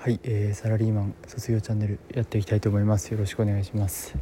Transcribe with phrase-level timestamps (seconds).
[0.00, 3.10] はい、えー、サラリーマン卒業チャンネルやっていきたいと思います。
[3.10, 4.14] よろしくお願いします。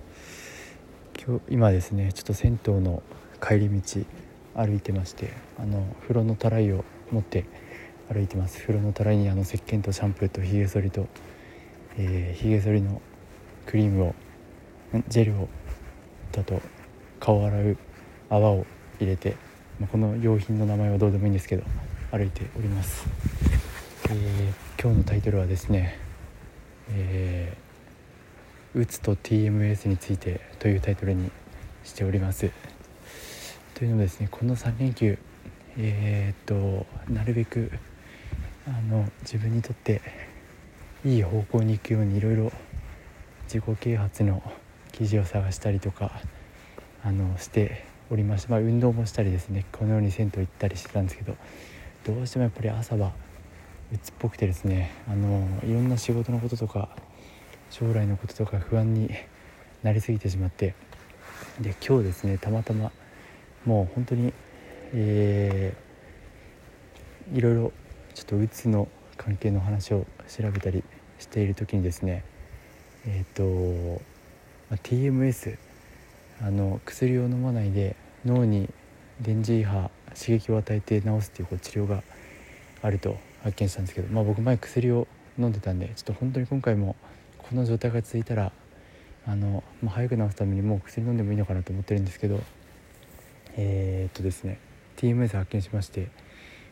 [1.23, 3.03] 今日今ですねちょっと銭湯の
[3.47, 4.01] 帰り道
[4.55, 7.45] 歩いてましてあの風呂のたらいを持って
[8.09, 8.59] 歩いてます。
[8.63, 11.09] 風呂のたらいにあの石鹸とシャンプーとひげ剃りと、
[11.99, 13.03] えー、ひげ剃りの
[13.67, 14.15] クリームを
[15.09, 15.49] ジェルを
[16.33, 16.63] だと
[17.21, 17.77] 顔を洗う
[18.31, 18.67] 泡を
[18.99, 19.37] 入れて、
[19.79, 21.65] まあ、この用品の名前はどうでもいいんですけど
[22.13, 23.07] 歩いております、
[24.11, 25.99] えー今日のタイトルはですね
[26.93, 31.33] 「えー、うつと TMS について」というタイトルに
[31.83, 32.51] しております。
[33.75, 35.19] というのもですねこの3連休
[35.77, 37.73] えー、っとなるべく
[38.69, 40.01] あの自分にとって
[41.05, 42.53] いい方向に行くようにいろいろ
[43.45, 44.43] 自己啓発の
[44.93, 46.21] 記事を探したりとか
[47.03, 51.37] あのしておりました、まあ、運動もしたりですねこのように銭湯行ったりしてたんですけど
[52.05, 53.13] どうしてもやっぱり朝は
[53.93, 56.89] 鬱っぽくてですねあのいろんな仕事のこととか
[57.71, 59.11] 将来のこととか不安に
[59.83, 60.75] なりすぎてしまって
[61.61, 62.91] で今日ですねたまたま
[63.65, 64.33] もう本当に
[64.93, 67.73] えー、いろいろ
[68.15, 70.85] ちょっとうつの関係の話を調べたり
[71.19, 72.25] している時にですね
[73.07, 74.03] えっ、ー、と、
[74.71, 75.59] ま TMS
[76.43, 78.69] あの薬を飲まないで脳に
[79.21, 82.03] 電磁波刺激を与えて治すっていうこう治療が
[82.83, 83.17] あると
[83.47, 85.07] 発見したんですけど、まあ、僕前薬を
[85.39, 86.97] 飲んでたんでちょっと本当に今回も
[87.39, 88.51] この状態が続いたら
[89.25, 92.41] あの、まあ、早く治すためにもう薬飲んでもいいのかなと思ってるんですけど
[93.57, 94.59] えー、っとですね
[94.97, 96.09] TMS 発見しまして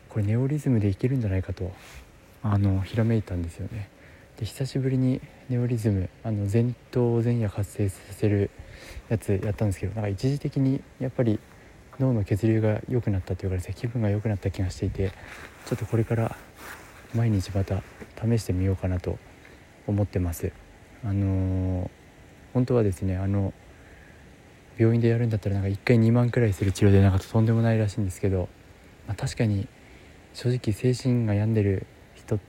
[0.09, 1.71] これネオリズムでいけるんじゃないかと
[2.43, 3.89] あのひらめいたんですよね。
[4.37, 8.49] で久しぶりにネオリズムあの前頭前野活性させる
[9.07, 11.39] やつやったんですけどなんか一時的にやっぱり
[11.99, 15.11] 脳の血流が良くなったというかですね気分が良くなった気がしていて
[15.65, 16.35] ちょっとこれから
[17.13, 17.81] 毎日また
[18.21, 19.17] 試してみようかなと
[19.87, 20.51] 思ってます。
[21.03, 21.89] あのー、
[22.53, 23.53] 本当はですねあの
[24.77, 28.49] 病院でやるんだったらなんか1回2万くらいする治療でなんかとんでもないらしいんですけど、
[29.07, 29.67] まあ、確かに
[30.33, 31.85] 正直精神が病んでる
[32.15, 32.39] 人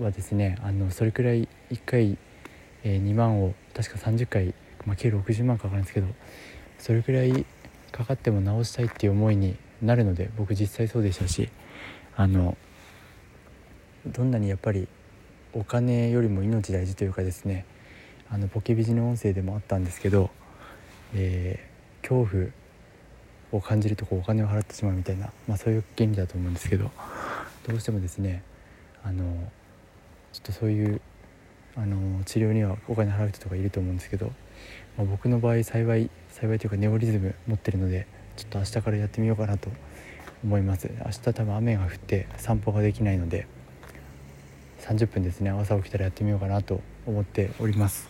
[0.00, 2.18] はですねあのそれくらい1回、
[2.82, 6.08] えー、2万を確か30回、まあ、計60万かかるんですけど
[6.78, 7.46] それくらい
[7.92, 11.48] かかっても治したいっていう思いになるので僕実際そうでしたし
[12.16, 12.56] あの
[14.06, 14.88] どんなにやっぱり
[15.52, 17.64] お金よりも命大事というかですね
[18.30, 20.30] あのポケビジの音声でもあったんですけど、
[21.14, 22.50] えー、恐怖
[23.52, 26.90] を感じるとこうお金を払ってしまうみたいな、まあ、そういう原理だと思うんですけど
[27.66, 28.42] どうしてもですね
[29.04, 29.24] あの
[30.32, 31.00] ちょっとそういう
[31.76, 34.32] あの治療にはお金払う人とかいると思うんですけど、
[34.96, 38.06] まあ、僕の場合幸い幸いというかネオリズム持ってるので
[38.36, 39.68] ちょっと明日からやってみようかなと
[40.44, 40.90] 思います。
[41.04, 43.46] 明日多分雨が降って散歩ができないので
[44.80, 48.08] 30分ですね朝起きたらやってみようかなと思っております。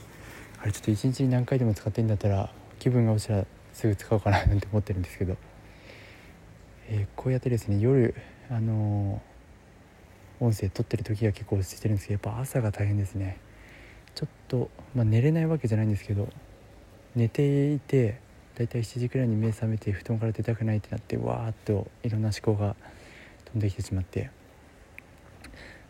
[0.63, 5.37] あれちょっと1日に何回でも使ってんだったら気分が落ちたらすぐ使おうかななんて思ってるんですけど、
[6.89, 8.15] えー、こうやってですね夜
[8.49, 13.39] あのー、音声撮ってる時が結構落ち着いてるんですけどやっぱ朝が大変ですね。
[14.17, 16.29] ちょっと、まあ、寝れないわけじゃないんですけど
[17.15, 18.19] 寝ていて
[18.57, 22.75] だいたい7時くらいに目覚めて布団から出たくないってなってわーっといろんな思考が
[23.45, 24.31] 飛んできてしまって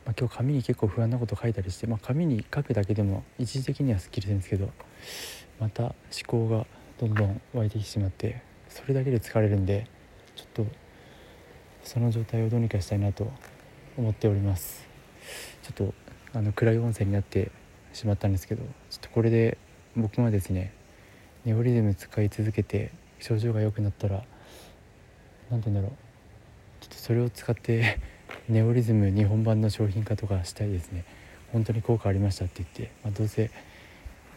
[0.04, 4.70] まあ、今日紙に結構不安なこと書いたりして、まあ、紙に書くだけでも一時的にはすっきりするんですけど
[5.58, 5.94] また思
[6.26, 6.64] 考が
[6.98, 9.88] どんどん湧いてきてしまってそれだけで疲れるんで
[10.36, 10.66] ちょっと
[11.82, 13.30] その状態をどうにかしたいなと
[13.96, 14.86] 思っております。
[15.62, 15.94] ちょっと
[16.32, 17.50] あの暗い音声になって
[17.96, 19.58] しまったんですけどちょっとこれで
[19.96, 20.72] 僕がですね
[21.44, 24.22] ネオリズム使い続けて症状が良くなったら
[25.50, 26.06] 何て言うんだろう。
[26.80, 27.98] ちょっとそれを使って
[28.48, 31.04] ネオリズム日本版の商品化とかしたいですね。
[31.52, 33.50] 本当に効果ありましたって言って、まあ、どうせ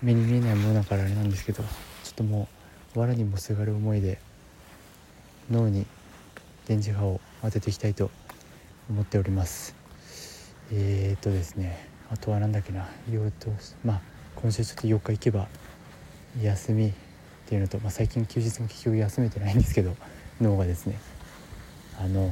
[0.01, 1.69] 目に見えないものだからあれなんですけどちょ
[2.11, 2.47] っとも
[2.95, 4.19] う藁にもすがる思いで
[5.49, 5.85] 脳に
[6.67, 8.11] 電磁波を当てていきたいと
[8.89, 9.75] 思っております。
[10.71, 11.98] えー、っとですね。
[12.11, 12.87] あとは何だっけな。
[13.09, 13.49] 言おうと
[13.85, 14.01] まあ
[14.35, 15.47] 今週ちょっと4日行けば
[16.41, 16.91] 休みっ
[17.45, 19.95] ていうのと、まあ、最近休日も結局休めてないんですけど
[20.41, 20.97] 脳がですね。
[21.99, 22.31] あの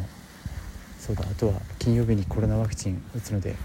[0.99, 1.23] そうだ。
[1.23, 3.55] あとは金曜日にコロナワクチン打つので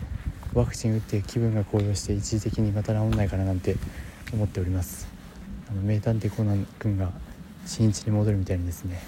[0.52, 3.76] ワクチン打って気分が高揚して一時的にまた治んないかななんて
[4.32, 5.06] 思っております。
[5.70, 7.12] あの名探偵コナン君が
[7.64, 9.00] 新一に戻るみたいにですね。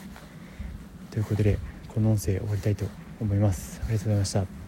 [1.11, 1.59] ということで
[1.89, 2.87] この音声終わりたいと
[3.21, 3.81] 思います。
[3.85, 4.64] ありがとうございました。